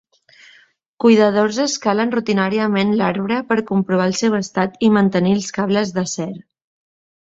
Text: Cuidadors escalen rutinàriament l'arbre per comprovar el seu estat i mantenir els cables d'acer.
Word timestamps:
Cuidadors 1.03 1.59
escalen 1.65 2.15
rutinàriament 2.17 2.97
l'arbre 3.03 3.39
per 3.53 3.61
comprovar 3.71 4.11
el 4.13 4.19
seu 4.25 4.41
estat 4.43 4.85
i 4.87 4.93
mantenir 5.01 5.39
els 5.41 5.55
cables 5.63 5.99
d'acer. 6.01 6.33